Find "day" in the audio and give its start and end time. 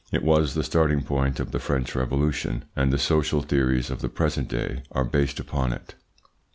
4.47-4.81